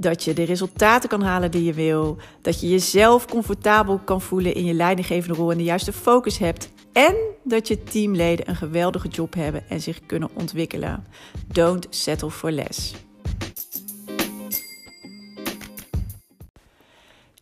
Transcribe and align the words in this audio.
Dat 0.00 0.24
je 0.24 0.32
de 0.32 0.42
resultaten 0.42 1.08
kan 1.08 1.22
halen 1.22 1.50
die 1.50 1.64
je 1.64 1.72
wil. 1.72 2.16
Dat 2.42 2.60
je 2.60 2.68
jezelf 2.68 3.26
comfortabel 3.26 3.98
kan 3.98 4.20
voelen 4.20 4.54
in 4.54 4.64
je 4.64 4.74
leidinggevende 4.74 5.36
rol 5.36 5.50
en 5.50 5.58
de 5.58 5.64
juiste 5.64 5.92
focus 5.92 6.38
hebt. 6.38 6.70
En 6.92 7.14
dat 7.44 7.68
je 7.68 7.82
teamleden 7.82 8.48
een 8.48 8.56
geweldige 8.56 9.08
job 9.08 9.34
hebben 9.34 9.68
en 9.68 9.80
zich 9.80 10.06
kunnen 10.06 10.30
ontwikkelen. 10.34 11.06
Don't 11.46 11.86
settle 11.90 12.30
for 12.30 12.50
less. 12.50 12.94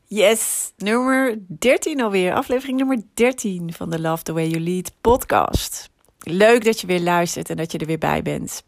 Yes, 0.04 0.72
nummer 0.76 1.38
13 1.48 2.00
alweer. 2.00 2.34
Aflevering 2.34 2.78
nummer 2.78 3.02
13 3.14 3.72
van 3.72 3.90
de 3.90 4.00
Love 4.00 4.22
the 4.22 4.32
Way 4.32 4.48
You 4.48 4.62
Lead 4.62 4.92
podcast. 5.00 5.90
Leuk 6.18 6.64
dat 6.64 6.80
je 6.80 6.86
weer 6.86 7.00
luistert 7.00 7.50
en 7.50 7.56
dat 7.56 7.72
je 7.72 7.78
er 7.78 7.86
weer 7.86 7.98
bij 7.98 8.22
bent. 8.22 8.64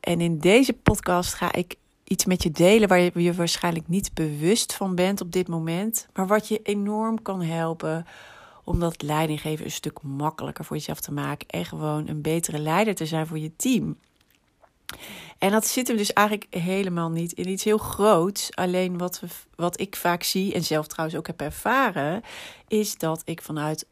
En 0.00 0.20
in 0.20 0.38
deze 0.38 0.72
podcast 0.72 1.34
ga 1.34 1.52
ik 1.52 1.76
iets 2.04 2.24
met 2.24 2.42
je 2.42 2.50
delen 2.50 2.88
waar 2.88 3.00
je 3.00 3.10
je 3.14 3.34
waarschijnlijk 3.34 3.88
niet 3.88 4.14
bewust 4.14 4.74
van 4.74 4.94
bent 4.94 5.20
op 5.20 5.32
dit 5.32 5.48
moment, 5.48 6.08
maar 6.12 6.26
wat 6.26 6.48
je 6.48 6.60
enorm 6.62 7.22
kan 7.22 7.42
helpen 7.42 8.06
om 8.64 8.80
dat 8.80 9.02
leidinggeven 9.02 9.64
een 9.64 9.70
stuk 9.70 10.02
makkelijker 10.02 10.64
voor 10.64 10.76
jezelf 10.76 11.00
te 11.00 11.12
maken 11.12 11.48
en 11.48 11.64
gewoon 11.64 12.08
een 12.08 12.22
betere 12.22 12.58
leider 12.58 12.94
te 12.94 13.06
zijn 13.06 13.26
voor 13.26 13.38
je 13.38 13.56
team. 13.56 13.96
En 15.38 15.50
dat 15.50 15.66
zit 15.66 15.88
hem 15.88 15.96
dus 15.96 16.12
eigenlijk 16.12 16.54
helemaal 16.54 17.10
niet 17.10 17.32
in 17.32 17.48
iets 17.48 17.64
heel 17.64 17.78
groots. 17.78 18.54
Alleen 18.54 18.98
wat, 18.98 19.20
we, 19.20 19.26
wat 19.56 19.80
ik 19.80 19.96
vaak 19.96 20.22
zie, 20.22 20.54
en 20.54 20.64
zelf 20.64 20.86
trouwens 20.86 21.18
ook 21.18 21.26
heb 21.26 21.40
ervaren, 21.40 22.22
is 22.68 22.98
dat 22.98 23.22
ik 23.24 23.42
vanuit 23.42 23.86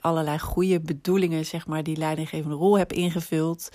allerlei 0.00 0.38
goede 0.38 0.80
bedoelingen, 0.80 1.46
zeg 1.46 1.66
maar, 1.66 1.82
die 1.82 1.96
leidinggevende 1.96 2.56
rol 2.56 2.78
heb 2.78 2.92
ingevuld. 2.92 3.68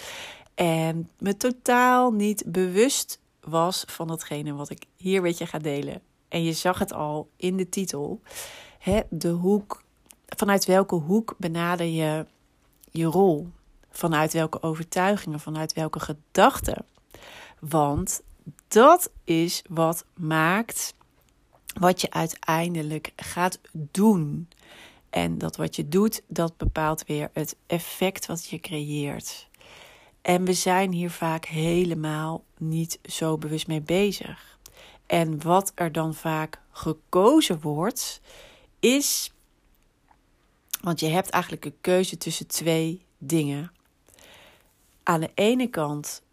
En 0.56 1.10
me 1.20 1.38
totaal 1.38 2.12
niet 2.12 2.44
bewust 2.46 3.20
was 3.50 3.84
van 3.88 4.08
datgene 4.08 4.54
wat 4.54 4.70
ik 4.70 4.86
hier 4.96 5.22
weet 5.22 5.38
je 5.38 5.46
ga 5.46 5.60
delen. 5.60 6.02
En 6.28 6.44
je 6.44 6.54
zag 6.54 6.80
het 6.80 6.94
al 6.94 7.30
in 7.36 7.58
de 7.58 7.70
titel. 7.70 8.22
Hè, 8.80 9.00
de 9.10 9.30
hoek, 9.30 9.84
vanuit 10.26 10.66
welke 10.66 10.96
hoek 10.96 11.36
benader 11.38 11.86
je 11.86 12.26
je 12.92 13.06
rol? 13.06 13.48
Vanuit 13.92 14.34
welke 14.34 14.62
overtuigingen, 14.62 15.40
vanuit 15.40 15.74
welke 15.74 16.00
gedachten? 16.00 16.86
Want 17.60 18.22
dat 18.68 19.12
is 19.24 19.62
wat 19.70 20.06
maakt 20.14 20.94
wat 21.80 22.02
je 22.02 22.12
uiteindelijk 22.12 23.12
gaat 23.16 23.60
doen. 23.72 24.50
En 25.10 25.38
dat 25.38 25.56
wat 25.56 25.76
je 25.76 25.88
doet, 25.88 26.22
dat 26.28 26.58
bepaalt 26.58 27.06
weer 27.06 27.30
het 27.34 27.56
effect 27.68 28.26
wat 28.26 28.46
je 28.46 28.60
creëert. 28.60 29.49
En 30.22 30.46
we 30.46 30.54
zijn 30.54 30.92
hier 30.92 31.12
vaak 31.12 31.46
helemaal 31.46 32.44
niet 32.58 33.00
zo 33.04 33.38
bewust 33.38 33.68
mee 33.68 33.82
bezig. 33.82 34.58
En 35.06 35.44
wat 35.44 35.72
er 35.76 35.92
dan 35.92 36.14
vaak 36.14 36.62
gekozen 36.72 37.62
wordt, 37.62 38.22
is. 38.80 39.34
Want 40.82 41.00
je 41.00 41.08
hebt 41.08 41.30
eigenlijk 41.30 41.66
een 41.66 41.78
keuze 41.82 42.18
tussen 42.18 42.48
twee 42.48 43.06
dingen. 43.18 43.72
Aan 45.04 45.20
de 45.20 45.32
ene 45.34 45.68
kant 45.68 46.24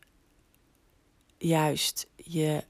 juist 1.38 2.08
je 2.16 2.64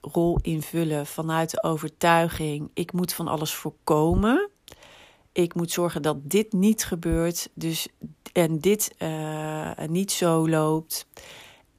rol 0.00 0.38
invullen 0.42 1.06
vanuit 1.06 1.50
de 1.50 1.62
overtuiging: 1.62 2.70
ik 2.74 2.92
moet 2.92 3.12
van 3.12 3.28
alles 3.28 3.54
voorkomen. 3.54 4.49
Ik 5.32 5.54
moet 5.54 5.70
zorgen 5.70 6.02
dat 6.02 6.30
dit 6.30 6.52
niet 6.52 6.84
gebeurt. 6.84 7.50
Dus 7.54 7.88
en 8.32 8.58
dit 8.58 8.94
uh, 8.98 9.78
niet 9.86 10.12
zo 10.12 10.48
loopt. 10.48 11.06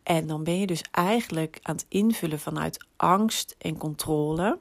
En 0.03 0.27
dan 0.27 0.43
ben 0.43 0.59
je 0.59 0.67
dus 0.67 0.83
eigenlijk 0.91 1.59
aan 1.61 1.75
het 1.75 1.85
invullen 1.87 2.39
vanuit 2.39 2.85
angst 2.95 3.55
en 3.57 3.77
controle. 3.77 4.59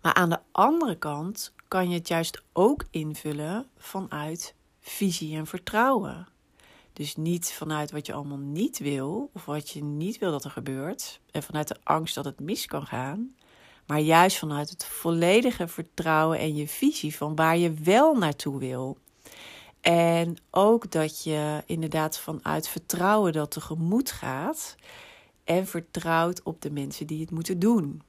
Maar 0.00 0.14
aan 0.14 0.30
de 0.30 0.38
andere 0.50 0.98
kant 0.98 1.52
kan 1.68 1.88
je 1.88 1.94
het 1.94 2.08
juist 2.08 2.42
ook 2.52 2.84
invullen 2.90 3.66
vanuit 3.78 4.54
visie 4.80 5.36
en 5.36 5.46
vertrouwen. 5.46 6.28
Dus 6.92 7.16
niet 7.16 7.52
vanuit 7.52 7.90
wat 7.90 8.06
je 8.06 8.12
allemaal 8.12 8.38
niet 8.38 8.78
wil 8.78 9.30
of 9.32 9.44
wat 9.44 9.70
je 9.70 9.82
niet 9.82 10.18
wil 10.18 10.30
dat 10.30 10.44
er 10.44 10.50
gebeurt. 10.50 11.20
En 11.30 11.42
vanuit 11.42 11.68
de 11.68 11.76
angst 11.82 12.14
dat 12.14 12.24
het 12.24 12.40
mis 12.40 12.66
kan 12.66 12.86
gaan. 12.86 13.34
Maar 13.90 14.00
juist 14.00 14.38
vanuit 14.38 14.70
het 14.70 14.84
volledige 14.84 15.68
vertrouwen 15.68 16.38
en 16.38 16.56
je 16.56 16.68
visie 16.68 17.16
van 17.16 17.34
waar 17.34 17.56
je 17.56 17.72
wel 17.72 18.14
naartoe 18.14 18.58
wil. 18.58 18.98
En 19.80 20.36
ook 20.50 20.90
dat 20.90 21.22
je 21.22 21.62
inderdaad 21.66 22.18
vanuit 22.18 22.68
vertrouwen 22.68 23.32
dat 23.32 23.50
tegemoet 23.50 24.10
gaat. 24.10 24.76
En 25.44 25.66
vertrouwt 25.66 26.42
op 26.42 26.62
de 26.62 26.70
mensen 26.70 27.06
die 27.06 27.20
het 27.20 27.30
moeten 27.30 27.58
doen. 27.58 28.02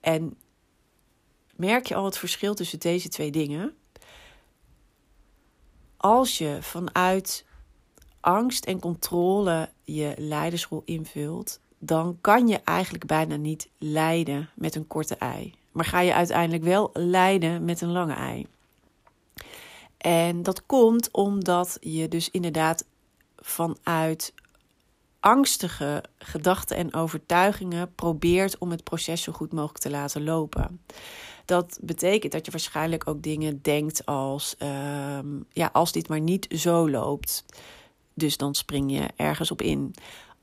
En 0.00 0.36
merk 1.56 1.86
je 1.86 1.94
al 1.94 2.04
het 2.04 2.18
verschil 2.18 2.54
tussen 2.54 2.80
deze 2.80 3.08
twee 3.08 3.30
dingen? 3.30 3.76
Als 5.96 6.38
je 6.38 6.58
vanuit 6.60 7.44
angst 8.20 8.64
en 8.64 8.80
controle 8.80 9.70
je 9.84 10.14
leidersrol 10.16 10.82
invult, 10.84 11.60
dan 11.86 12.18
kan 12.20 12.48
je 12.48 12.60
eigenlijk 12.64 13.06
bijna 13.06 13.36
niet 13.36 13.68
leiden 13.78 14.50
met 14.54 14.74
een 14.74 14.86
korte 14.86 15.16
ei. 15.16 15.54
Maar 15.72 15.84
ga 15.84 16.00
je 16.00 16.14
uiteindelijk 16.14 16.64
wel 16.64 16.90
leiden 16.92 17.64
met 17.64 17.80
een 17.80 17.92
lange 17.92 18.14
ei. 18.14 18.46
En 19.96 20.42
dat 20.42 20.66
komt 20.66 21.10
omdat 21.10 21.76
je 21.80 22.08
dus 22.08 22.30
inderdaad 22.30 22.84
vanuit 23.36 24.32
angstige 25.20 26.04
gedachten 26.18 26.76
en 26.76 26.94
overtuigingen 26.94 27.94
probeert 27.94 28.58
om 28.58 28.70
het 28.70 28.84
proces 28.84 29.22
zo 29.22 29.32
goed 29.32 29.52
mogelijk 29.52 29.78
te 29.78 29.90
laten 29.90 30.24
lopen. 30.24 30.80
Dat 31.44 31.78
betekent 31.80 32.32
dat 32.32 32.44
je 32.44 32.50
waarschijnlijk 32.50 33.08
ook 33.08 33.22
dingen 33.22 33.62
denkt 33.62 34.06
als: 34.06 34.54
ehm, 34.58 35.26
ja, 35.52 35.70
als 35.72 35.92
dit 35.92 36.08
maar 36.08 36.20
niet 36.20 36.46
zo 36.50 36.90
loopt. 36.90 37.44
Dus 38.14 38.36
dan 38.36 38.54
spring 38.54 38.92
je 38.92 39.08
ergens 39.16 39.50
op 39.50 39.62
in. 39.62 39.94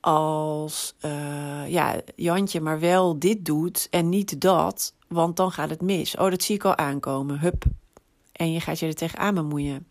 Als 0.02 0.96
uh, 1.06 1.70
ja, 1.70 2.02
Jantje 2.16 2.62
maar 2.62 2.80
wel 2.80 3.20
dit 3.20 3.46
doet 3.46 3.88
en 3.90 4.10
niet 4.10 4.42
dat, 4.42 4.94
want 5.08 5.36
dan 5.36 5.52
gaat 5.52 5.70
het 5.70 5.82
mis. 5.82 6.18
Oh, 6.18 6.30
dat 6.30 6.44
zie 6.44 6.56
ik 6.56 6.66
al 6.66 6.78
aankomen. 6.78 7.40
Hup, 7.40 7.64
en 8.32 8.52
je 8.52 8.60
gaat 8.60 8.80
je 8.80 8.88
er 8.88 8.94
tegenaan 8.94 9.34
bemoeien. 9.34 9.88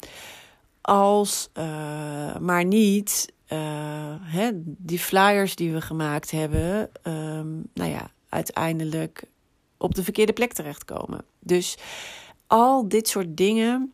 Als 0.80 1.48
uh, 1.54 2.36
maar 2.36 2.64
niet 2.64 3.32
uh, 3.52 3.58
hè, 4.20 4.50
die 4.64 4.98
flyers 4.98 5.54
die 5.56 5.72
we 5.72 5.80
gemaakt 5.80 6.30
hebben, 6.30 6.90
um, 7.02 7.68
nou 7.74 7.90
ja, 7.90 8.10
uiteindelijk 8.28 9.24
op 9.76 9.94
de 9.94 10.04
verkeerde 10.04 10.32
plek 10.32 10.52
terechtkomen. 10.52 11.24
Dus 11.38 11.78
al 12.46 12.88
dit 12.88 13.08
soort 13.08 13.36
dingen 13.36 13.92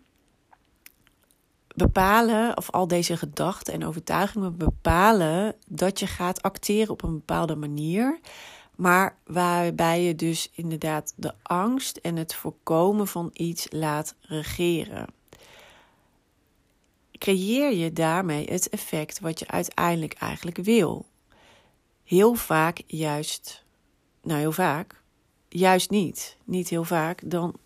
bepalen, 1.76 2.56
of 2.56 2.70
al 2.70 2.86
deze 2.86 3.16
gedachten 3.16 3.72
en 3.72 3.84
overtuigingen 3.84 4.56
bepalen 4.56 5.54
dat 5.66 5.98
je 5.98 6.06
gaat 6.06 6.42
acteren 6.42 6.92
op 6.92 7.02
een 7.02 7.14
bepaalde 7.14 7.56
manier. 7.56 8.20
Maar 8.76 9.18
waarbij 9.26 10.02
je 10.02 10.14
dus 10.14 10.50
inderdaad 10.54 11.12
de 11.16 11.34
angst 11.42 11.96
en 11.96 12.16
het 12.16 12.34
voorkomen 12.34 13.06
van 13.06 13.30
iets 13.32 13.66
laat 13.70 14.14
regeren. 14.20 15.06
Creëer 17.18 17.72
je 17.72 17.92
daarmee 17.92 18.46
het 18.50 18.68
effect 18.68 19.20
wat 19.20 19.38
je 19.38 19.48
uiteindelijk 19.48 20.12
eigenlijk 20.12 20.56
wil? 20.56 21.06
Heel 22.04 22.34
vaak 22.34 22.82
juist, 22.86 23.64
nou 24.22 24.38
heel 24.38 24.52
vaak, 24.52 25.02
juist 25.48 25.90
niet. 25.90 26.36
Niet 26.44 26.68
heel 26.68 26.84
vaak, 26.84 27.30
dan, 27.30 27.56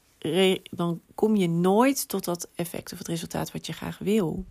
dan 0.70 1.00
kom 1.14 1.36
je 1.36 1.48
nooit 1.48 2.08
tot 2.08 2.24
dat 2.24 2.48
effect 2.54 2.92
of 2.92 2.98
het 2.98 3.08
resultaat 3.08 3.52
wat 3.52 3.66
je 3.66 3.72
graag 3.72 3.98
wil. 3.98 4.44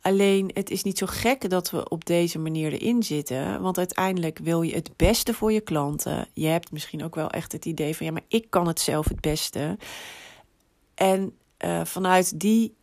Alleen 0.00 0.50
het 0.54 0.70
is 0.70 0.82
niet 0.82 0.98
zo 0.98 1.06
gek 1.06 1.50
dat 1.50 1.70
we 1.70 1.88
op 1.88 2.04
deze 2.04 2.38
manier 2.38 2.72
erin 2.72 3.02
zitten. 3.02 3.62
Want 3.62 3.78
uiteindelijk 3.78 4.38
wil 4.38 4.62
je 4.62 4.74
het 4.74 4.90
beste 4.96 5.34
voor 5.34 5.52
je 5.52 5.60
klanten. 5.60 6.28
Je 6.34 6.46
hebt 6.46 6.72
misschien 6.72 7.04
ook 7.04 7.14
wel 7.14 7.30
echt 7.30 7.52
het 7.52 7.64
idee 7.64 7.96
van 7.96 8.06
ja, 8.06 8.12
maar 8.12 8.24
ik 8.28 8.46
kan 8.50 8.66
het 8.66 8.80
zelf 8.80 9.08
het 9.08 9.20
beste. 9.20 9.76
En 10.94 11.36
uh, 11.64 11.84
vanuit 11.84 12.40
die 12.40 12.74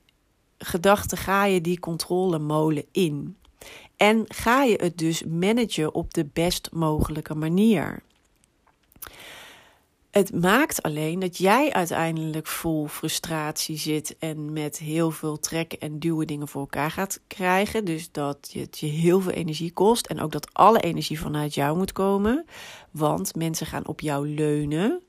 gedachte 0.58 1.18
ga 1.18 1.46
je 1.46 1.62
die 1.62 1.80
controlemolen 1.80 2.86
in. 2.92 3.38
En 3.98 4.26
ga 4.28 4.64
je 4.64 4.76
het 4.82 4.98
dus 4.98 5.24
managen 5.24 5.94
op 5.94 6.14
de 6.14 6.26
best 6.34 6.70
mogelijke 6.72 7.36
manier. 7.36 8.04
Het 10.16 10.34
maakt 10.34 10.82
alleen 10.82 11.20
dat 11.20 11.38
jij 11.38 11.74
uiteindelijk 11.74 12.48
vol 12.48 12.88
frustratie 12.88 13.78
zit 13.78 14.16
en 14.20 14.54
met 14.54 14.78
heel 14.78 15.12
veel 15.12 15.40
trekken 15.40 15.80
en 15.80 16.00
duwen 16.00 16.28
dingen 16.28 16.48
voor 16.48 16.62
elkaar 16.62 16.92
gaat 16.92 17.20
krijgen. 17.28 17.86
Dus 17.86 18.12
dat 18.12 18.50
het 18.54 18.80
je 18.80 18.86
heel 18.86 19.22
veel 19.22 19.32
energie 19.32 19.72
kost 19.72 20.08
en 20.08 20.22
ook 20.22 20.32
dat 20.32 20.54
alle 20.54 20.80
energie 20.80 21.20
vanuit 21.20 21.54
jou 21.54 21.78
moet 21.78 21.92
komen. 21.92 22.46
Want 22.92 23.36
mensen 23.36 23.66
gaan 23.68 23.88
op 23.88 24.00
jou 24.00 24.28
leunen. 24.28 25.02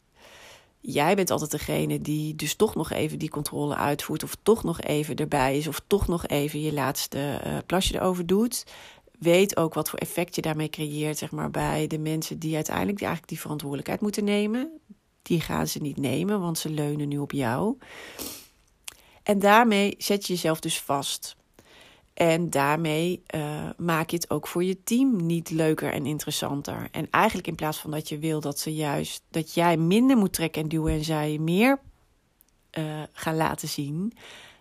Jij 0.80 1.16
bent 1.16 1.30
altijd 1.30 1.50
degene 1.50 2.00
die 2.00 2.34
dus 2.34 2.54
toch 2.54 2.74
nog 2.74 2.90
even 2.90 3.18
die 3.18 3.30
controle 3.30 3.76
uitvoert, 3.76 4.22
of 4.22 4.36
toch 4.42 4.64
nog 4.64 4.80
even 4.80 5.16
erbij 5.16 5.56
is, 5.56 5.66
of 5.66 5.80
toch 5.86 6.06
nog 6.06 6.26
even 6.26 6.60
je 6.60 6.72
laatste 6.72 7.40
uh, 7.46 7.56
plasje 7.66 7.94
erover 7.94 8.26
doet 8.26 8.64
weet 9.18 9.56
ook 9.56 9.74
wat 9.74 9.90
voor 9.90 9.98
effect 9.98 10.34
je 10.34 10.42
daarmee 10.42 10.68
creëert, 10.68 11.18
zeg 11.18 11.30
maar, 11.30 11.50
bij 11.50 11.86
de 11.86 11.98
mensen 11.98 12.38
die 12.38 12.54
uiteindelijk 12.54 12.96
die, 12.96 13.06
eigenlijk 13.06 13.34
die 13.34 13.42
verantwoordelijkheid 13.42 14.00
moeten 14.00 14.24
nemen. 14.24 14.80
Die 15.22 15.40
gaan 15.40 15.66
ze 15.66 15.78
niet 15.78 15.96
nemen, 15.96 16.40
want 16.40 16.58
ze 16.58 16.70
leunen 16.70 17.08
nu 17.08 17.18
op 17.18 17.32
jou. 17.32 17.76
En 19.22 19.38
daarmee 19.38 19.94
zet 19.98 20.26
je 20.26 20.32
jezelf 20.32 20.60
dus 20.60 20.80
vast. 20.80 21.36
En 22.14 22.50
daarmee 22.50 23.22
uh, 23.34 23.68
maak 23.76 24.10
je 24.10 24.16
het 24.16 24.30
ook 24.30 24.46
voor 24.46 24.64
je 24.64 24.82
team 24.82 25.26
niet 25.26 25.50
leuker 25.50 25.92
en 25.92 26.06
interessanter. 26.06 26.88
En 26.90 27.10
eigenlijk 27.10 27.46
in 27.46 27.54
plaats 27.54 27.78
van 27.78 27.90
dat 27.90 28.08
je 28.08 28.18
wil 28.18 28.40
dat 28.40 28.58
ze 28.58 28.74
juist 28.74 29.22
dat 29.30 29.54
jij 29.54 29.76
minder 29.76 30.16
moet 30.16 30.32
trekken 30.32 30.62
en 30.62 30.68
duwen 30.68 30.92
en 30.92 31.04
zij 31.04 31.38
meer 31.38 31.78
uh, 32.78 33.02
gaan 33.12 33.36
laten 33.36 33.68
zien, 33.68 34.12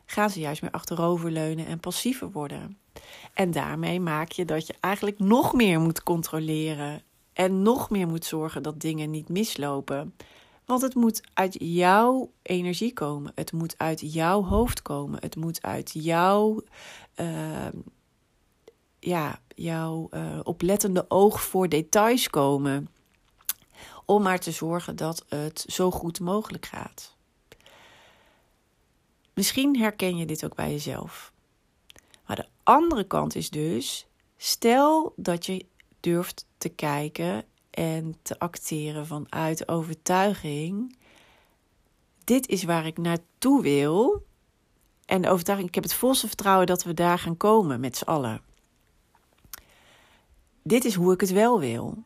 gaan 0.06 0.30
ze 0.30 0.40
juist 0.40 0.62
meer 0.62 0.72
achteroverleunen 0.72 1.66
en 1.66 1.80
passiever 1.80 2.32
worden. 2.32 2.78
En 3.34 3.52
daarmee 3.52 4.00
maak 4.00 4.32
je 4.32 4.46
dat 4.46 4.68
je 4.68 4.76
eigenlijk 4.80 5.20
nog 5.20 5.54
meer 5.54 5.80
moet 5.80 6.04
controleren 6.04 7.04
en 7.34 7.62
nog 7.62 7.90
meer 7.90 8.08
moet 8.08 8.26
zorgen 8.26 8.64
dat 8.64 8.80
dingen 8.80 9.10
niet 9.10 9.30
mislopen. 9.30 10.16
Want 10.66 10.82
het 10.82 10.96
moet 10.96 11.22
uit 11.34 11.56
jouw 11.60 12.32
energie 12.42 12.94
komen. 12.94 13.32
Het 13.36 13.52
moet 13.52 13.78
uit 13.78 14.14
jouw 14.14 14.44
hoofd 14.44 14.82
komen. 14.82 15.20
Het 15.20 15.36
moet 15.36 15.62
uit 15.62 15.92
jouw, 15.94 16.62
uh, 17.16 17.68
ja, 19.00 19.40
jouw 19.56 20.08
uh, 20.12 20.40
oplettende 20.44 21.06
oog 21.08 21.42
voor 21.42 21.70
details 21.70 22.30
komen. 22.30 22.90
Om 24.06 24.24
maar 24.24 24.40
te 24.40 24.52
zorgen 24.52 24.96
dat 24.96 25.26
het 25.28 25.66
zo 25.68 25.92
goed 25.92 26.20
mogelijk 26.20 26.66
gaat. 26.66 27.16
Misschien 29.34 29.80
herken 29.80 30.18
je 30.18 30.26
dit 30.26 30.46
ook 30.46 30.56
bij 30.56 30.72
jezelf. 30.72 31.34
Maar 32.28 32.36
de 32.36 32.48
andere 32.64 33.04
kant 33.04 33.36
is 33.36 33.50
dus, 33.50 34.08
stel 34.38 35.14
dat 35.16 35.46
je 35.46 35.66
durft 36.00 36.46
te 36.58 36.70
kijken 36.70 37.46
en 37.70 38.16
te 38.22 38.40
acteren 38.40 39.08
vanuit 39.08 39.68
overtuiging. 39.68 40.98
Dit 42.24 42.48
is 42.48 42.64
waar 42.64 42.86
ik 42.86 42.98
naartoe 42.98 43.62
wil. 43.62 44.26
En 45.06 45.22
de 45.22 45.30
overtuiging, 45.30 45.70
ik 45.70 45.76
heb 45.76 45.84
het 45.84 45.94
volste 45.94 46.28
vertrouwen 46.28 46.68
dat 46.68 46.84
we 46.84 46.94
daar 46.94 47.20
gaan 47.20 47.38
komen 47.38 47.80
met 47.80 47.98
z'n 47.98 48.04
allen. 48.04 48.42
Dit 50.64 50.86
is 50.86 50.96
hoe 50.96 51.14
ik 51.14 51.22
het 51.22 51.32
wel 51.32 51.60
wil. 51.60 52.04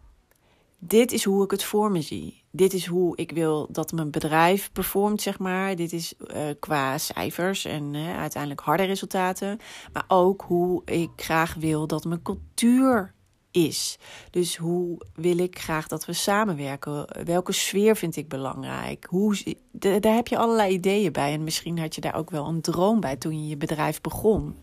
Dit 0.79 1.11
is 1.11 1.23
hoe 1.23 1.43
ik 1.43 1.51
het 1.51 1.63
voor 1.63 1.91
me 1.91 2.01
zie. 2.01 2.43
Dit 2.51 2.73
is 2.73 2.85
hoe 2.85 3.17
ik 3.17 3.31
wil 3.31 3.67
dat 3.71 3.91
mijn 3.91 4.11
bedrijf 4.11 4.71
performt, 4.71 5.21
zeg 5.21 5.39
maar. 5.39 5.75
Dit 5.75 5.93
is 5.93 6.13
uh, 6.17 6.43
qua 6.59 6.97
cijfers 6.97 7.65
en 7.65 7.95
uiteindelijk 7.95 8.61
harde 8.61 8.83
resultaten. 8.83 9.59
Maar 9.93 10.05
ook 10.07 10.41
hoe 10.41 10.81
ik 10.85 11.09
graag 11.15 11.53
wil 11.53 11.87
dat 11.87 12.05
mijn 12.05 12.21
cultuur 12.21 13.13
is. 13.51 13.97
Dus 14.31 14.57
hoe 14.57 15.01
wil 15.13 15.37
ik 15.37 15.59
graag 15.59 15.87
dat 15.87 16.05
we 16.05 16.13
samenwerken? 16.13 17.25
Welke 17.25 17.51
sfeer 17.51 17.95
vind 17.95 18.15
ik 18.15 18.27
belangrijk? 18.27 19.05
Hoe, 19.09 19.55
daar 19.71 20.15
heb 20.15 20.27
je 20.27 20.37
allerlei 20.37 20.73
ideeën 20.73 21.11
bij. 21.11 21.33
En 21.33 21.43
misschien 21.43 21.79
had 21.79 21.95
je 21.95 22.01
daar 22.01 22.15
ook 22.15 22.29
wel 22.29 22.47
een 22.47 22.61
droom 22.61 22.99
bij 22.99 23.15
toen 23.15 23.41
je 23.41 23.47
je 23.47 23.57
bedrijf 23.57 24.01
begon. 24.01 24.55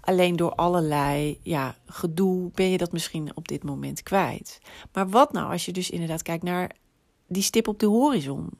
Alleen 0.00 0.36
door 0.36 0.54
allerlei 0.54 1.38
ja, 1.42 1.76
gedoe 1.86 2.50
ben 2.54 2.70
je 2.70 2.78
dat 2.78 2.92
misschien 2.92 3.36
op 3.36 3.48
dit 3.48 3.62
moment 3.62 4.02
kwijt. 4.02 4.60
Maar 4.92 5.08
wat 5.08 5.32
nou 5.32 5.52
als 5.52 5.64
je 5.64 5.72
dus 5.72 5.90
inderdaad 5.90 6.22
kijkt 6.22 6.42
naar 6.42 6.70
die 7.26 7.42
stip 7.42 7.68
op 7.68 7.78
de 7.78 7.86
horizon? 7.86 8.50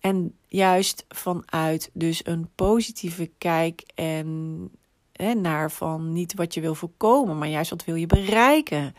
En 0.00 0.34
juist 0.48 1.04
vanuit 1.08 1.90
dus 1.92 2.26
een 2.26 2.48
positieve 2.54 3.30
kijk 3.38 3.82
en 3.94 4.70
hè, 5.16 5.34
naar 5.34 5.70
van 5.70 6.12
niet 6.12 6.34
wat 6.34 6.54
je 6.54 6.60
wil 6.60 6.74
voorkomen, 6.74 7.38
maar 7.38 7.48
juist 7.48 7.70
wat 7.70 7.84
wil 7.84 7.94
je 7.94 8.06
bereiken. 8.06 8.94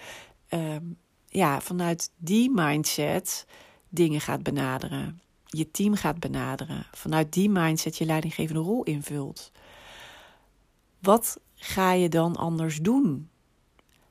Uh, 0.49 0.75
ja, 1.27 1.61
vanuit 1.61 2.11
die 2.17 2.51
mindset 2.51 3.45
dingen 3.89 4.21
gaat 4.21 4.43
benaderen. 4.43 5.21
Je 5.45 5.71
team 5.71 5.95
gaat 5.95 6.19
benaderen. 6.19 6.85
Vanuit 6.91 7.33
die 7.33 7.49
mindset 7.49 7.97
je 7.97 8.05
leidinggevende 8.05 8.61
rol 8.61 8.83
invult. 8.83 9.51
Wat 10.99 11.39
ga 11.55 11.91
je 11.91 12.09
dan 12.09 12.35
anders 12.35 12.77
doen? 12.77 13.29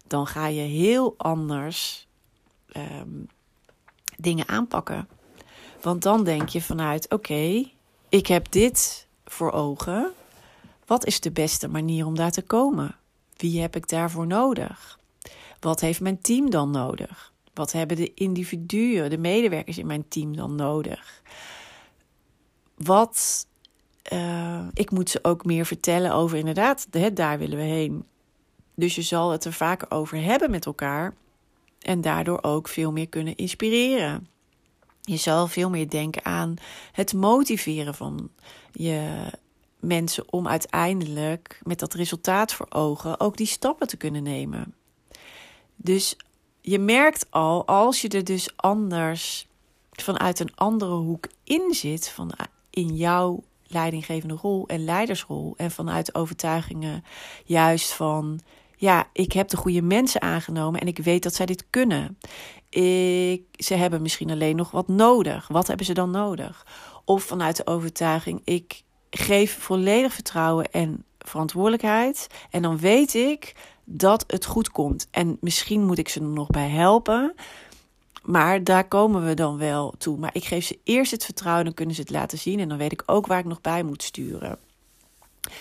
Dan 0.06 0.26
ga 0.26 0.46
je 0.46 0.60
heel 0.60 1.14
anders 1.16 2.08
um, 2.76 3.26
dingen 4.16 4.48
aanpakken. 4.48 5.08
Want 5.80 6.02
dan 6.02 6.24
denk 6.24 6.48
je 6.48 6.62
vanuit: 6.62 7.12
oké, 7.12 7.70
ik 8.08 8.26
heb 8.26 8.50
dit 8.50 9.06
voor 9.24 9.52
ogen. 9.52 10.12
Wat 10.86 11.06
is 11.06 11.20
de 11.20 11.30
beste 11.32 11.68
manier 11.68 12.06
om 12.06 12.14
daar 12.14 12.30
te 12.30 12.42
komen? 12.42 12.96
Wie 13.36 13.60
heb 13.60 13.76
ik 13.76 13.88
daarvoor 13.88 14.26
nodig? 14.26 14.98
Wat 15.60 15.80
heeft 15.80 16.00
mijn 16.00 16.20
team 16.20 16.50
dan 16.50 16.70
nodig? 16.70 17.32
Wat 17.54 17.72
hebben 17.72 17.96
de 17.96 18.14
individuen, 18.14 19.10
de 19.10 19.18
medewerkers 19.18 19.78
in 19.78 19.86
mijn 19.86 20.08
team 20.08 20.36
dan 20.36 20.54
nodig? 20.54 21.22
Wat. 22.76 23.46
Uh, 24.12 24.66
ik 24.72 24.90
moet 24.90 25.10
ze 25.10 25.18
ook 25.22 25.44
meer 25.44 25.66
vertellen 25.66 26.12
over 26.12 26.38
inderdaad, 26.38 26.86
hè, 26.90 27.12
daar 27.12 27.38
willen 27.38 27.56
we 27.56 27.64
heen. 27.64 28.04
Dus 28.74 28.94
je 28.94 29.02
zal 29.02 29.30
het 29.30 29.44
er 29.44 29.52
vaker 29.52 29.90
over 29.90 30.22
hebben 30.22 30.50
met 30.50 30.66
elkaar. 30.66 31.14
En 31.78 32.00
daardoor 32.00 32.38
ook 32.42 32.68
veel 32.68 32.92
meer 32.92 33.08
kunnen 33.08 33.36
inspireren. 33.36 34.28
Je 35.00 35.16
zal 35.16 35.46
veel 35.46 35.70
meer 35.70 35.88
denken 35.88 36.24
aan 36.24 36.54
het 36.92 37.12
motiveren 37.12 37.94
van 37.94 38.30
je 38.72 39.26
mensen 39.86 40.32
om 40.32 40.48
uiteindelijk 40.48 41.60
met 41.62 41.78
dat 41.78 41.94
resultaat 41.94 42.52
voor 42.52 42.66
ogen 42.68 43.20
ook 43.20 43.36
die 43.36 43.46
stappen 43.46 43.86
te 43.86 43.96
kunnen 43.96 44.22
nemen. 44.22 44.74
Dus 45.76 46.16
je 46.60 46.78
merkt 46.78 47.26
al, 47.30 47.66
als 47.66 48.00
je 48.00 48.08
er 48.08 48.24
dus 48.24 48.56
anders 48.56 49.46
vanuit 49.92 50.40
een 50.40 50.54
andere 50.54 50.94
hoek 50.94 51.28
in 51.44 51.74
zit, 51.74 52.08
van 52.08 52.32
in 52.70 52.96
jouw 52.96 53.42
leidinggevende 53.66 54.34
rol 54.34 54.66
en 54.66 54.84
leidersrol 54.84 55.54
en 55.56 55.70
vanuit 55.70 56.14
overtuigingen 56.14 57.04
juist 57.44 57.92
van 57.92 58.40
ja, 58.76 59.08
ik 59.12 59.32
heb 59.32 59.48
de 59.48 59.56
goede 59.56 59.82
mensen 59.82 60.22
aangenomen 60.22 60.80
en 60.80 60.86
ik 60.86 60.98
weet 60.98 61.22
dat 61.22 61.34
zij 61.34 61.46
dit 61.46 61.66
kunnen. 61.70 62.18
Ik, 62.68 63.42
ze 63.52 63.74
hebben 63.74 64.02
misschien 64.02 64.30
alleen 64.30 64.56
nog 64.56 64.70
wat 64.70 64.88
nodig. 64.88 65.48
Wat 65.48 65.66
hebben 65.66 65.86
ze 65.86 65.94
dan 65.94 66.10
nodig? 66.10 66.66
Of 67.04 67.22
vanuit 67.22 67.56
de 67.56 67.66
overtuiging, 67.66 68.40
ik 68.44 68.82
geef 69.18 69.58
volledig 69.58 70.12
vertrouwen 70.12 70.70
en 70.70 71.04
verantwoordelijkheid. 71.18 72.26
En 72.50 72.62
dan 72.62 72.78
weet 72.78 73.14
ik 73.14 73.54
dat 73.84 74.24
het 74.26 74.44
goed 74.44 74.70
komt. 74.70 75.08
En 75.10 75.36
misschien 75.40 75.84
moet 75.84 75.98
ik 75.98 76.08
ze 76.08 76.20
er 76.20 76.26
nog 76.26 76.48
bij 76.48 76.68
helpen. 76.68 77.34
Maar 78.22 78.64
daar 78.64 78.88
komen 78.88 79.26
we 79.26 79.34
dan 79.34 79.58
wel 79.58 79.94
toe. 79.98 80.18
Maar 80.18 80.34
ik 80.34 80.44
geef 80.44 80.64
ze 80.64 80.78
eerst 80.84 81.10
het 81.10 81.24
vertrouwen, 81.24 81.64
dan 81.64 81.74
kunnen 81.74 81.94
ze 81.94 82.00
het 82.00 82.10
laten 82.10 82.38
zien. 82.38 82.60
En 82.60 82.68
dan 82.68 82.78
weet 82.78 82.92
ik 82.92 83.02
ook 83.06 83.26
waar 83.26 83.38
ik 83.38 83.44
nog 83.44 83.60
bij 83.60 83.82
moet 83.82 84.02
sturen. 84.02 84.58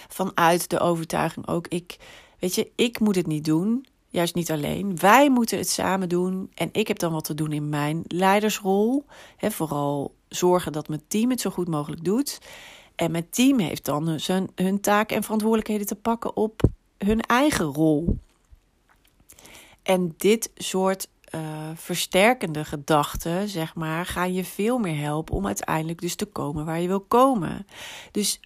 Vanuit 0.08 0.70
de 0.70 0.80
overtuiging 0.80 1.48
ook, 1.48 1.68
ik, 1.68 1.98
weet 2.40 2.56
je, 2.56 2.72
ik 2.76 3.00
moet 3.00 3.16
het 3.16 3.28
niet 3.28 3.46
doen. 3.46 3.86
Juist 4.10 4.36
niet 4.36 4.52
alleen. 4.52 4.98
Wij 4.98 5.30
moeten 5.30 5.58
het 5.58 5.70
samen 5.70 6.10
doen. 6.10 6.52
En 6.56 6.70
ik 6.72 6.88
heb 6.88 7.00
dan 7.00 7.12
wat 7.12 7.24
te 7.24 7.34
doen 7.34 7.52
in 7.52 7.70
mijn 7.70 8.04
leidersrol. 8.08 9.06
He, 9.38 9.52
vooral 9.52 10.16
zorgen 10.28 10.72
dat 10.72 10.88
mijn 10.88 11.04
team 11.08 11.30
het 11.30 11.42
zo 11.42 11.50
goed 11.50 11.68
mogelijk 11.68 12.04
doet. 12.04 12.40
En 12.96 13.12
mijn 13.12 13.30
team 13.30 13.60
heeft 13.60 13.86
dan 13.86 14.08
hun, 14.08 14.50
hun 14.56 14.82
taken 14.82 15.16
en 15.16 15.24
verantwoordelijkheden 15.24 15.88
te 15.88 15.96
pakken 15.96 16.36
op 16.36 16.62
hun 16.98 17.22
eigen 17.22 17.66
rol. 17.66 18.18
En 19.84 20.14
dit 20.18 20.52
soort 20.56 21.08
uh, 21.36 21.70
versterkende 21.76 22.66
gedachten, 22.66 23.50
zeg 23.50 23.76
maar, 23.76 24.06
gaan 24.06 24.34
je 24.34 24.44
veel 24.44 24.78
meer 24.78 24.98
helpen 24.98 25.36
om 25.36 25.46
uiteindelijk 25.46 26.02
dus 26.02 26.16
te 26.16 26.26
komen 26.26 26.66
waar 26.66 26.80
je 26.80 26.88
wil 26.88 27.02
komen. 27.02 27.68
Dus 28.12 28.40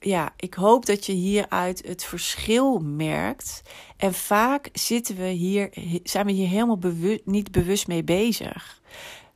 ja, 0.00 0.32
ik 0.36 0.54
hoop 0.54 0.86
dat 0.86 1.06
je 1.06 1.12
hieruit 1.12 1.86
het 1.86 2.04
verschil 2.04 2.78
merkt. 2.78 3.62
En 3.96 4.14
vaak 4.14 4.68
zitten 4.72 5.16
we 5.16 5.28
hier, 5.28 5.70
zijn 6.02 6.26
we 6.26 6.32
hier 6.32 6.48
helemaal 6.48 6.78
bewust, 6.78 7.20
niet 7.24 7.50
bewust 7.50 7.86
mee 7.86 8.04
bezig. 8.04 8.80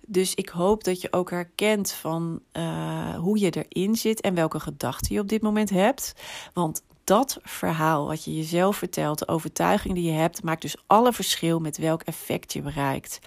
Dus 0.07 0.35
ik 0.35 0.49
hoop 0.49 0.85
dat 0.85 1.01
je 1.01 1.13
ook 1.13 1.31
herkent 1.31 1.93
van 1.93 2.41
uh, 2.53 3.15
hoe 3.15 3.39
je 3.39 3.51
erin 3.51 3.95
zit 3.95 4.21
en 4.21 4.35
welke 4.35 4.61
gedachten 4.61 5.15
je 5.15 5.21
op 5.21 5.29
dit 5.29 5.43
moment 5.43 5.71
hebt. 5.71 6.15
Want 6.53 6.83
dat 7.05 7.39
verhaal 7.43 8.07
wat 8.07 8.25
je 8.25 8.37
jezelf 8.37 8.77
vertelt, 8.77 9.19
de 9.19 9.29
overtuiging 9.29 9.95
die 9.95 10.05
je 10.05 10.19
hebt, 10.19 10.43
maakt 10.43 10.63
dus 10.63 10.77
alle 10.87 11.13
verschil 11.13 11.61
met 11.61 11.77
welk 11.77 12.03
effect 12.03 12.53
je 12.53 12.63
bereikt. 12.63 13.19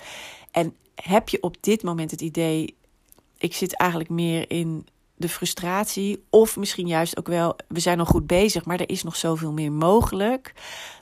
En 0.51 0.75
heb 0.96 1.29
je 1.29 1.41
op 1.41 1.55
dit 1.60 1.84
moment 1.84 2.12
het 2.12 2.22
idee, 2.22 2.75
ik 3.38 3.53
zit 3.53 3.75
eigenlijk 3.75 4.10
meer 4.10 4.50
in 4.50 4.88
de 5.15 5.29
frustratie, 5.29 6.24
of 6.29 6.57
misschien 6.57 6.88
juist 6.88 7.17
ook 7.17 7.27
wel, 7.27 7.55
we 7.67 7.79
zijn 7.79 7.98
nog 7.98 8.07
goed 8.07 8.27
bezig, 8.27 8.65
maar 8.65 8.79
er 8.79 8.89
is 8.89 9.03
nog 9.03 9.15
zoveel 9.15 9.51
meer 9.51 9.72
mogelijk, 9.72 10.53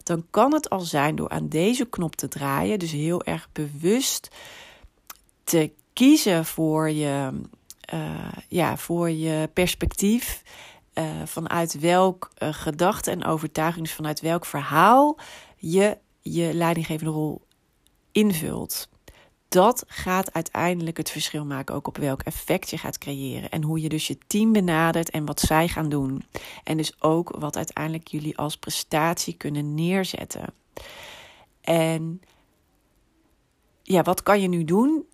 dan 0.03 0.25
kan 0.29 0.53
het 0.53 0.69
al 0.69 0.79
zijn 0.79 1.15
door 1.15 1.29
aan 1.29 1.49
deze 1.49 1.85
knop 1.85 2.15
te 2.15 2.27
draaien, 2.27 2.79
dus 2.79 2.91
heel 2.91 3.23
erg 3.23 3.49
bewust 3.51 4.29
te 5.45 5.71
kiezen 5.93 6.45
voor 6.45 6.89
je, 6.89 7.31
uh, 7.93 8.31
ja, 8.47 8.77
voor 8.77 9.09
je 9.09 9.49
perspectief. 9.53 10.43
Uh, 10.93 11.05
vanuit 11.25 11.79
welk 11.79 12.31
uh, 12.37 12.53
gedachte 12.53 13.11
en 13.11 13.25
overtuiging, 13.25 13.85
dus 13.85 13.95
vanuit 13.95 14.21
welk 14.21 14.45
verhaal 14.45 15.17
je 15.57 15.97
je 16.21 16.53
leidinggevende 16.53 17.11
rol 17.11 17.41
invult 18.11 18.87
dat 19.55 19.83
gaat 19.87 20.33
uiteindelijk 20.33 20.97
het 20.97 21.09
verschil 21.09 21.45
maken 21.45 21.75
ook 21.75 21.87
op 21.87 21.97
welk 21.97 22.21
effect 22.21 22.69
je 22.69 22.77
gaat 22.77 22.97
creëren. 22.97 23.49
En 23.49 23.63
hoe 23.63 23.81
je 23.81 23.89
dus 23.89 24.07
je 24.07 24.17
team 24.27 24.51
benadert 24.51 25.09
en 25.09 25.25
wat 25.25 25.39
zij 25.39 25.67
gaan 25.67 25.89
doen. 25.89 26.23
En 26.63 26.77
dus 26.77 27.01
ook 27.01 27.35
wat 27.39 27.55
uiteindelijk 27.55 28.07
jullie 28.07 28.37
als 28.37 28.57
prestatie 28.57 29.33
kunnen 29.33 29.75
neerzetten. 29.75 30.53
En 31.61 32.21
ja, 33.83 34.01
wat 34.01 34.23
kan 34.23 34.41
je 34.41 34.47
nu 34.47 34.63
doen? 34.63 35.05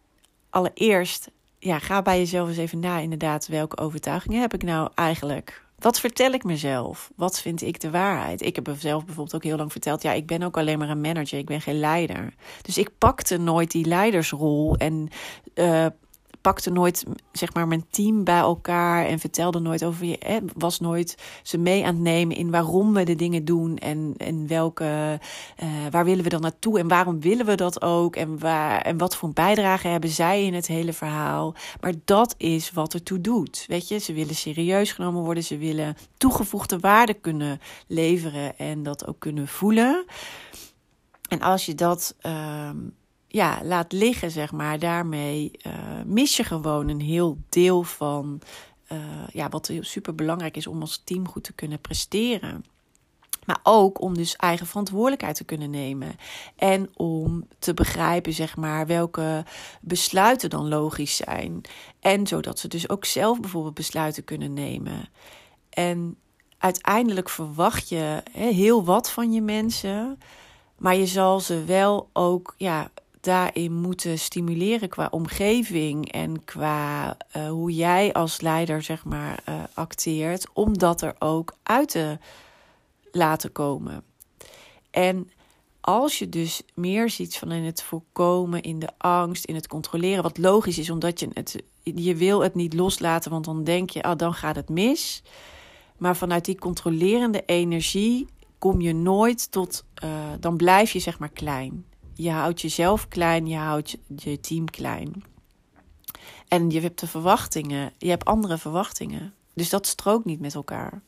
Allereerst, 0.52 1.32
ja, 1.60 1.80
ga 1.80 2.02
bij 2.02 2.18
jezelf 2.18 2.48
eens 2.48 2.58
even 2.58 2.80
na 2.80 2.98
inderdaad 2.98 3.48
welke 3.48 3.78
overtuigingen 3.78 4.42
heb 4.42 4.54
ik 4.54 4.64
nou 4.64 4.90
eigenlijk 4.96 5.70
wat 5.82 6.00
vertel 6.00 6.32
ik 6.32 6.44
mezelf? 6.44 7.12
Wat 7.16 7.42
vind 7.42 7.62
ik 7.62 7.80
de 7.80 7.90
waarheid? 7.90 8.42
Ik 8.42 8.56
heb 8.56 8.68
mezelf 8.68 9.06
bijvoorbeeld 9.06 9.36
ook 9.36 9.44
heel 9.44 9.58
lang 9.58 9.72
verteld: 9.72 10.02
ja, 10.02 10.12
ik 10.12 10.26
ben 10.26 10.44
ook 10.44 10.58
alleen 10.58 10.78
maar 10.78 10.90
een 10.90 11.02
manager, 11.02 11.38
ik 11.38 11.46
ben 11.46 11.62
geen 11.62 11.80
leider. 11.80 12.34
Dus 12.62 12.78
ik 12.78 12.90
pakte 12.98 13.38
nooit 13.38 13.72
die 13.72 13.86
leidersrol 13.86 14.78
en 14.78 15.10
uh, 15.56 15.86
pakte 16.42 16.70
nooit 16.70 17.06
zeg 17.32 17.54
maar 17.54 17.68
mijn 17.68 17.86
team 17.90 18.24
bij 18.24 18.38
elkaar 18.38 19.06
en 19.06 19.20
vertelde 19.20 19.60
nooit 19.60 19.84
over 19.84 20.06
je. 20.06 20.18
Hè, 20.20 20.40
was 20.56 20.80
nooit 20.80 21.18
ze 21.44 21.58
mee 21.58 21.86
aan 21.86 21.94
het 21.94 22.04
nemen 22.04 22.36
in 22.36 22.52
waarom 22.52 22.94
we 22.94 23.04
de 23.04 23.16
dingen 23.16 23.46
doen 23.46 23.78
en, 23.78 24.14
en 24.18 24.48
welke, 24.48 25.20
uh, 25.64 25.70
waar 25.92 26.06
willen 26.06 26.24
we 26.24 26.30
dan 26.30 26.42
naartoe 26.42 26.80
en 26.80 26.88
waarom 26.88 27.20
willen 27.20 27.46
we 27.46 27.56
dat 27.56 27.82
ook 27.82 28.16
en, 28.16 28.40
waar, 28.40 28.82
en 28.82 28.98
wat 28.98 29.16
voor 29.16 29.28
een 29.28 29.34
bijdrage 29.34 29.88
hebben 29.88 30.10
zij 30.10 30.46
in 30.46 30.54
het 30.54 30.68
hele 30.68 30.94
verhaal. 30.94 31.56
Maar 31.82 31.94
dat 32.06 32.36
is 32.38 32.72
wat 32.72 32.94
ertoe 32.94 33.22
doet. 33.22 33.66
Weet 33.68 33.88
je, 33.88 33.98
ze 33.98 34.14
willen 34.14 34.36
serieus 34.36 34.92
genomen 34.92 35.24
worden, 35.24 35.44
ze 35.44 35.58
willen 35.58 35.96
toegevoegde 36.18 36.80
waarde 36.80 37.14
kunnen 37.14 37.60
leveren 37.88 38.58
en 38.58 38.84
dat 38.84 39.08
ook 39.08 39.20
kunnen 39.20 39.48
voelen. 39.48 40.06
En 41.30 41.42
als 41.42 41.66
je 41.66 41.76
dat. 41.76 42.16
Uh, 42.26 42.70
ja, 43.32 43.60
laat 43.64 43.92
liggen, 43.92 44.32
zeg 44.32 44.52
maar. 44.52 44.80
Daarmee 44.80 45.52
uh, 45.68 45.74
mis 46.06 46.38
je 46.38 46.44
gewoon 46.44 46.88
een 46.88 47.02
heel 47.02 47.38
deel 47.50 47.84
van 47.84 48.42
uh, 48.92 48.98
ja, 49.32 49.50
wat 49.50 49.72
super 49.80 50.16
belangrijk 50.16 50.58
is 50.58 50.68
om 50.68 50.82
als 50.82 51.02
team 51.04 51.28
goed 51.28 51.44
te 51.44 51.54
kunnen 51.54 51.82
presteren. 51.82 52.66
Maar 53.46 53.60
ook 53.64 54.02
om 54.02 54.14
dus 54.14 54.36
eigen 54.36 54.68
verantwoordelijkheid 54.68 55.36
te 55.36 55.44
kunnen 55.44 55.70
nemen. 55.70 56.16
En 56.56 56.90
om 56.96 57.48
te 57.60 57.74
begrijpen, 57.74 58.34
zeg 58.34 58.56
maar, 58.56 58.88
welke 58.88 59.46
besluiten 59.82 60.50
dan 60.50 60.68
logisch 60.68 61.16
zijn. 61.16 61.62
En 62.00 62.28
zodat 62.28 62.60
ze 62.60 62.68
dus 62.68 62.90
ook 62.90 63.06
zelf 63.06 63.40
bijvoorbeeld 63.40 63.74
besluiten 63.74 64.24
kunnen 64.24 64.54
nemen. 64.54 65.10
En 65.70 66.18
uiteindelijk 66.58 67.30
verwacht 67.30 67.90
je 67.90 68.24
heel 68.32 68.84
wat 68.84 69.12
van 69.12 69.32
je 69.32 69.42
mensen. 69.42 70.20
Maar 70.78 70.96
je 70.96 71.08
zal 71.08 71.40
ze 71.40 71.64
wel 71.64 72.10
ook 72.14 72.54
ja, 72.58 72.92
daarin 73.22 73.74
moeten 73.74 74.20
stimuleren 74.20 74.90
qua 74.90 75.08
omgeving 75.12 76.12
en 76.12 76.44
qua 76.44 77.18
uh, 77.36 77.50
hoe 77.50 77.74
jij 77.74 78.14
als 78.14 78.42
leider 78.42 78.82
zeg 78.82 79.06
maar 79.06 79.44
uh, 79.50 79.56
acteert, 79.74 80.48
om 80.54 80.78
dat 80.78 81.02
er 81.02 81.16
ook 81.20 81.54
uit 81.64 81.90
te 81.90 82.18
laten 83.12 83.52
komen. 83.52 84.04
En 84.92 85.30
als 85.82 86.20
je 86.20 86.30
dus 86.30 86.62
meer 86.74 87.10
ziet 87.10 87.38
van 87.38 87.52
in 87.52 87.64
het 87.64 87.84
voorkomen, 87.84 88.62
in 88.62 88.80
de 88.80 88.90
angst, 88.98 89.46
in 89.46 89.56
het 89.56 89.68
controleren, 89.68 90.24
wat 90.24 90.38
logisch 90.38 90.78
is, 90.78 90.90
omdat 90.90 91.20
je 91.20 91.30
het, 91.34 91.64
je 91.84 92.16
wil 92.16 92.40
het 92.44 92.56
niet 92.56 92.74
loslaten, 92.74 93.32
want 93.32 93.46
dan 93.46 93.64
denk 93.64 93.90
je, 93.90 94.04
ah, 94.04 94.18
dan 94.18 94.34
gaat 94.34 94.56
het 94.56 94.70
mis. 94.70 95.24
Maar 95.98 96.16
vanuit 96.18 96.46
die 96.46 96.60
controlerende 96.60 97.44
energie 97.46 98.28
kom 98.58 98.82
je 98.82 98.94
nooit 98.94 99.52
tot, 99.52 99.86
uh, 100.04 100.10
dan 100.40 100.58
blijf 100.58 100.92
je 100.92 101.00
zeg 101.00 101.20
maar 101.20 101.30
klein. 101.30 101.86
Je 102.14 102.30
houdt 102.30 102.62
jezelf 102.62 103.08
klein, 103.08 103.48
je 103.48 103.58
houdt 103.58 103.98
je 104.16 104.40
team 104.40 104.70
klein. 104.70 105.24
En 106.48 106.70
je 106.70 106.82
hebt 106.82 107.00
de 107.00 107.08
verwachtingen, 107.08 107.94
je 107.98 108.10
hebt 108.10 108.26
andere 108.26 108.58
verwachtingen. 108.58 109.34
Dus 109.54 109.70
dat 109.70 109.88
strookt 109.88 110.26
niet 110.26 110.40
met 110.40 110.56
elkaar. 110.56 111.02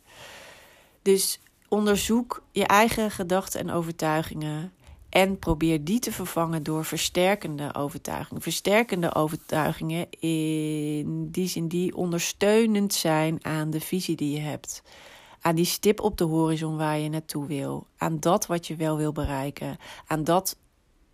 Dus 1.01 1.39
onderzoek 1.67 2.43
je 2.51 2.65
eigen 2.65 3.11
gedachten 3.11 3.59
en 3.59 3.71
overtuigingen. 3.71 4.73
En 5.09 5.39
probeer 5.39 5.83
die 5.83 5.99
te 5.99 6.11
vervangen 6.11 6.63
door 6.63 6.85
versterkende 6.85 7.73
overtuigingen. 7.75 8.41
Versterkende 8.41 9.15
overtuigingen 9.15 10.07
in 10.19 11.29
die 11.31 11.47
zin 11.47 11.67
die 11.67 11.95
ondersteunend 11.95 12.93
zijn 12.93 13.39
aan 13.41 13.69
de 13.69 13.81
visie 13.81 14.15
die 14.15 14.35
je 14.35 14.41
hebt. 14.41 14.83
Aan 15.41 15.55
die 15.55 15.65
stip 15.65 16.01
op 16.01 16.17
de 16.17 16.23
horizon 16.23 16.77
waar 16.77 16.99
je 16.99 17.09
naartoe 17.09 17.47
wil. 17.47 17.87
Aan 17.97 18.19
dat 18.19 18.45
wat 18.45 18.67
je 18.67 18.75
wel 18.75 18.97
wil 18.97 19.11
bereiken. 19.11 19.77
Aan 20.07 20.23
dat 20.23 20.57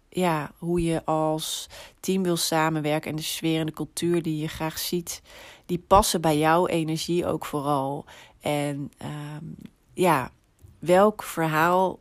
ja, 0.09 0.51
hoe 0.57 0.83
je 0.83 1.05
als 1.05 1.69
team 1.99 2.23
wil 2.23 2.37
samenwerken 2.37 3.09
en 3.09 3.15
de 3.15 3.21
sfeer 3.21 3.59
en 3.59 3.65
de 3.65 3.71
cultuur 3.71 4.21
die 4.21 4.37
je 4.37 4.47
graag 4.47 4.79
ziet, 4.79 5.21
die 5.65 5.79
passen 5.87 6.21
bij 6.21 6.37
jouw 6.37 6.67
energie 6.67 7.25
ook 7.25 7.45
vooral. 7.45 8.05
En 8.39 8.91
um, 9.37 9.55
ja, 9.93 10.31
welk 10.79 11.23
verhaal 11.23 11.99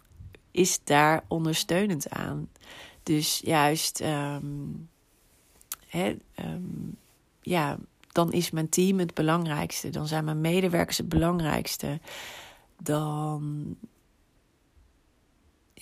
is 0.51 0.85
daar 0.85 1.25
ondersteunend 1.29 2.11
aan? 2.11 2.49
Dus 3.03 3.41
juist, 3.45 4.01
um, 4.01 4.89
ja, 7.41 7.79
dan 8.13 8.33
is 8.33 8.51
mijn 8.51 8.69
team 8.69 8.99
het 8.99 9.15
belangrijkste. 9.15 9.91
Dan 9.91 10.07
zijn 10.07 10.25
mijn 10.25 10.41
medewerkers 10.41 10.99
het 10.99 11.09
belangrijkste. 11.09 12.01
Dan 12.83 13.77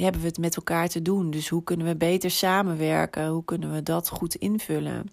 hebben 0.02 0.20
we 0.20 0.26
het 0.26 0.38
met 0.38 0.56
elkaar 0.56 0.88
te 0.88 1.02
doen? 1.02 1.30
Dus 1.30 1.48
hoe 1.48 1.62
kunnen 1.64 1.86
we 1.86 1.96
beter 1.96 2.30
samenwerken? 2.30 3.28
Hoe 3.28 3.44
kunnen 3.44 3.72
we 3.72 3.82
dat 3.82 4.08
goed 4.08 4.34
invullen? 4.34 5.10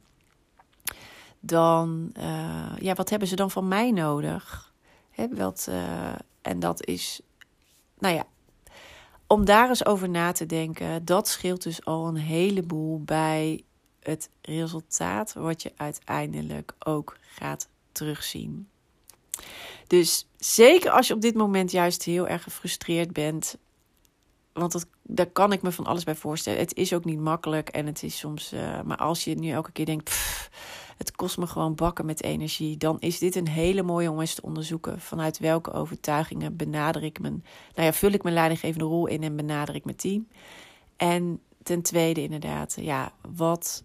Dan, 1.39 2.11
uh, 2.17 2.73
ja, 2.79 2.93
wat 2.93 3.09
hebben 3.09 3.27
ze 3.27 3.35
dan 3.35 3.51
van 3.51 3.67
mij 3.67 3.91
nodig? 3.91 4.73
Hè, 5.09 5.27
wat, 5.35 5.67
uh, 5.69 6.15
en 6.41 6.59
dat 6.59 6.85
is, 6.85 7.21
nou 7.99 8.15
ja, 8.15 8.25
om 9.27 9.45
daar 9.45 9.69
eens 9.69 9.85
over 9.85 10.09
na 10.09 10.31
te 10.31 10.45
denken, 10.45 11.05
dat 11.05 11.27
scheelt 11.27 11.63
dus 11.63 11.85
al 11.85 12.07
een 12.07 12.15
heleboel 12.15 13.01
bij 13.01 13.63
het 13.99 14.29
resultaat 14.41 15.33
wat 15.33 15.61
je 15.61 15.71
uiteindelijk 15.75 16.73
ook 16.79 17.17
gaat 17.21 17.67
terugzien. 17.91 18.67
Dus 19.87 20.27
zeker 20.37 20.91
als 20.91 21.07
je 21.07 21.13
op 21.13 21.21
dit 21.21 21.35
moment 21.35 21.71
juist 21.71 22.03
heel 22.03 22.27
erg 22.27 22.43
gefrustreerd 22.43 23.13
bent, 23.13 23.57
want 24.53 24.71
dat, 24.71 24.87
daar 25.01 25.25
kan 25.25 25.51
ik 25.51 25.61
me 25.61 25.71
van 25.71 25.85
alles 25.85 26.03
bij 26.03 26.15
voorstellen. 26.15 26.59
Het 26.59 26.75
is 26.75 26.93
ook 26.93 27.05
niet 27.05 27.19
makkelijk 27.19 27.69
en 27.69 27.85
het 27.85 28.03
is 28.03 28.17
soms. 28.17 28.53
Uh, 28.53 28.81
maar 28.81 28.97
als 28.97 29.23
je 29.23 29.35
nu 29.35 29.49
elke 29.49 29.71
keer 29.71 29.85
denkt. 29.85 30.11
Het 30.97 31.11
kost 31.11 31.37
me 31.37 31.47
gewoon 31.47 31.75
bakken 31.75 32.05
met 32.05 32.23
energie. 32.23 32.77
Dan 32.77 32.99
is 32.99 33.19
dit 33.19 33.35
een 33.35 33.47
hele 33.47 33.83
mooie 33.83 34.11
om 34.11 34.19
eens 34.19 34.33
te 34.33 34.41
onderzoeken. 34.41 34.99
Vanuit 34.99 35.39
welke 35.39 35.71
overtuigingen 35.71 36.55
benader 36.55 37.03
ik 37.03 37.19
mijn. 37.19 37.45
Nou 37.75 37.87
ja, 37.87 37.93
vul 37.93 38.11
ik 38.11 38.23
mijn 38.23 38.35
leidinggevende 38.35 38.85
rol 38.85 39.07
in 39.07 39.23
en 39.23 39.35
benader 39.35 39.75
ik 39.75 39.85
mijn 39.85 39.97
team. 39.97 40.27
En 40.97 41.39
ten 41.63 41.81
tweede, 41.81 42.21
inderdaad, 42.21 42.75
ja, 42.79 43.11
wat 43.35 43.83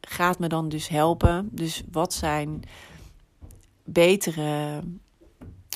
gaat 0.00 0.38
me 0.38 0.46
dan 0.48 0.68
dus 0.68 0.88
helpen? 0.88 1.48
Dus 1.52 1.82
wat 1.90 2.12
zijn 2.12 2.62
betere 3.84 4.82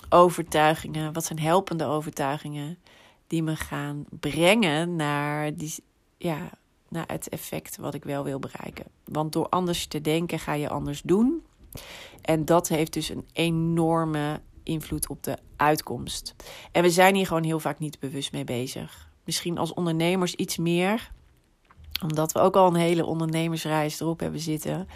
overtuigingen? 0.09 1.12
Wat 1.12 1.25
zijn 1.25 1.38
helpende 1.38 1.85
overtuigingen? 1.85 2.79
Die 3.28 3.42
me 3.42 3.56
gaan 3.56 4.04
brengen 4.20 4.97
naar, 4.97 5.54
die, 5.54 5.75
ja, 6.16 6.50
naar 6.88 7.04
het 7.06 7.28
effect 7.28 7.76
wat 7.76 7.94
ik 7.94 8.04
wel 8.04 8.25
wil 8.25 8.38
bereiken. 8.38 8.85
Want 9.04 9.32
door 9.32 9.49
anders 9.49 9.87
te 9.87 10.00
denken 10.00 10.38
ga 10.38 10.52
je 10.52 10.68
anders 10.68 11.02
doen. 11.02 11.42
En 12.23 12.44
dat 12.44 12.68
heeft 12.68 12.92
dus 12.92 13.08
een 13.08 13.26
enorme 13.32 14.40
invloed 14.62 15.08
op 15.08 15.23
de 15.23 15.38
uitkomst. 15.56 16.35
En 16.73 16.82
we 16.82 16.90
zijn 16.90 17.14
hier 17.14 17.26
gewoon 17.26 17.44
heel 17.44 17.61
vaak 17.61 17.78
niet 17.78 17.99
bewust 17.99 18.32
mee 18.32 18.44
bezig. 18.44 19.11
Misschien 19.25 19.58
als 19.58 19.75
ondernemers 19.75 20.35
iets 20.35 20.56
meer, 20.56 21.11
omdat 22.02 22.32
we 22.32 22.38
ook 22.38 22.56
al 22.56 22.66
een 22.66 22.75
hele 22.75 23.04
ondernemersreis 23.04 24.00
erop 24.00 24.20
hebben 24.20 24.40
zitten. 24.40 24.88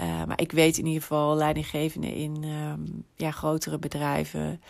Uh, 0.00 0.24
maar 0.24 0.40
ik 0.40 0.52
weet 0.52 0.78
in 0.78 0.86
ieder 0.86 1.00
geval 1.00 1.36
leidinggevenden 1.36 2.14
in 2.14 2.44
um, 2.44 3.04
ja, 3.14 3.30
grotere 3.30 3.78
bedrijven 3.78 4.60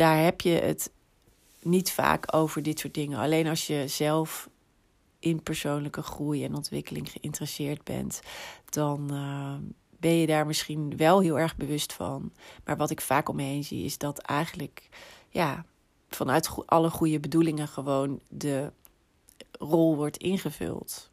daar 0.00 0.22
heb 0.22 0.40
je 0.40 0.50
het 0.50 0.90
niet 1.62 1.92
vaak 1.92 2.34
over 2.34 2.62
dit 2.62 2.78
soort 2.78 2.94
dingen. 2.94 3.18
Alleen 3.18 3.46
als 3.46 3.66
je 3.66 3.88
zelf 3.88 4.48
in 5.18 5.42
persoonlijke 5.42 6.02
groei 6.02 6.44
en 6.44 6.54
ontwikkeling 6.54 7.10
geïnteresseerd 7.10 7.84
bent, 7.84 8.20
dan 8.68 9.08
uh, 9.12 9.54
ben 9.98 10.14
je 10.14 10.26
daar 10.26 10.46
misschien 10.46 10.96
wel 10.96 11.20
heel 11.20 11.38
erg 11.38 11.56
bewust 11.56 11.92
van. 11.92 12.32
Maar 12.64 12.76
wat 12.76 12.90
ik 12.90 13.00
vaak 13.00 13.28
om 13.28 13.36
me 13.36 13.42
heen 13.42 13.64
zie, 13.64 13.84
is 13.84 13.98
dat 13.98 14.18
eigenlijk 14.18 14.88
ja, 15.28 15.64
vanuit 16.08 16.50
alle 16.66 16.90
goede 16.90 17.20
bedoelingen 17.20 17.68
gewoon 17.68 18.20
de 18.28 18.72
rol 19.58 19.96
wordt 19.96 20.16
ingevuld. 20.16 21.10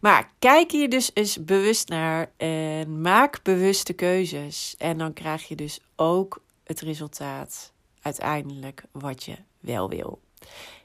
Maar 0.00 0.32
kijk 0.38 0.70
hier 0.70 0.88
dus 0.90 1.10
eens 1.14 1.44
bewust 1.44 1.88
naar 1.88 2.32
en 2.36 3.00
maak 3.00 3.42
bewuste 3.42 3.92
keuzes. 3.92 4.74
En 4.78 4.98
dan 4.98 5.12
krijg 5.12 5.48
je 5.48 5.56
dus 5.56 5.80
ook 5.96 6.42
het 6.64 6.80
resultaat 6.80 7.72
uiteindelijk 8.04 8.84
wat 8.92 9.24
je 9.24 9.36
wel 9.60 9.88
wil. 9.88 10.20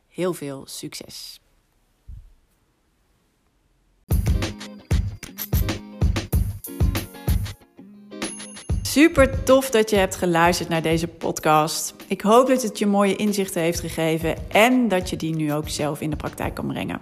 Heel 0.08 0.34
veel 0.34 0.64
succes! 0.66 1.40
Super 8.82 9.44
tof 9.44 9.70
dat 9.70 9.90
je 9.90 9.96
hebt 9.96 10.16
geluisterd 10.16 10.70
naar 10.70 10.82
deze 10.82 11.08
podcast. 11.08 11.96
Ik 12.08 12.22
hoop 12.22 12.48
dat 12.48 12.62
het 12.62 12.80
je 12.80 12.86
mooie 12.86 13.16
inzichten 13.16 13.62
heeft 13.62 13.80
gegeven 13.80 14.52
en 14.52 14.88
dat 14.88 15.10
je 15.10 15.16
die 15.16 15.36
nu 15.36 15.54
ook 15.54 15.70
zelf 15.70 16.02
in 16.02 16.10
de 16.10 16.16
praktijk 16.16 16.54
kan 16.54 16.68
brengen. 16.68 17.02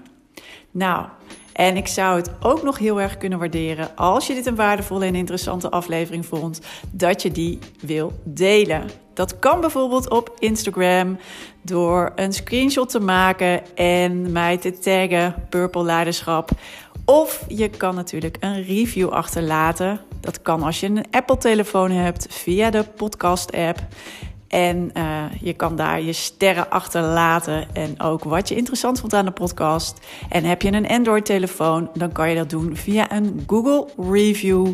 Nou, 0.72 1.08
en 1.54 1.78
ik 1.78 1.88
zou 1.88 2.18
het 2.18 2.32
ook 2.40 2.64
nog 2.64 2.78
heel 2.78 3.02
erg 3.02 3.18
kunnen 3.18 3.40
waarderen 3.40 3.96
als 3.96 4.28
je 4.28 4.34
dit 4.34 4.46
een 4.46 4.56
waardevolle 4.56 5.06
en 5.06 5.16
interessante 5.16 5.70
aflevering 5.70 6.26
vond, 6.26 6.62
dat 6.92 7.22
je 7.22 7.32
die 7.32 7.60
wil 7.80 8.20
delen. 8.24 8.90
Dat 9.18 9.40
kan 9.40 9.62
bijvoorbeeld 9.62 10.10
op 10.10 10.36
Instagram 10.40 11.18
door 11.62 12.12
een 12.16 12.34
screenshot 12.34 12.90
te 12.90 13.00
maken 13.00 13.76
en 13.76 14.32
mij 14.32 14.58
te 14.58 14.80
taggen 14.80 15.36
Purple 15.50 15.84
Leiderschap. 15.84 16.50
Of 17.06 17.46
je 17.48 17.70
kan 17.70 17.96
natuurlijk 17.96 18.38
een 18.40 18.64
review 18.64 19.10
achterlaten. 19.10 20.00
Dat 20.20 20.42
kan 20.42 20.64
als 20.64 20.80
je 20.80 20.86
een 20.86 21.06
Apple-telefoon 21.12 21.92
hebt 21.92 22.28
via 22.30 22.70
de 22.70 22.84
podcast-app. 22.96 23.80
En 24.48 24.92
uh, 24.94 25.24
je 25.42 25.54
kan 25.54 25.76
daar 25.76 26.02
je 26.02 26.14
sterren 26.14 26.70
achterlaten 26.70 27.68
en 27.74 28.02
ook 28.02 28.24
wat 28.24 28.50
je 28.50 28.56
interessant 28.56 29.00
vond 29.00 29.14
aan 29.14 29.26
de 29.26 29.32
podcast. 29.32 30.00
En 30.30 30.44
heb 30.44 30.62
je 30.62 30.72
een 30.72 30.88
Android-telefoon, 30.88 31.90
dan 31.94 32.12
kan 32.12 32.30
je 32.30 32.36
dat 32.36 32.50
doen 32.50 32.76
via 32.76 33.12
een 33.12 33.44
Google 33.48 33.88
Review. 34.12 34.74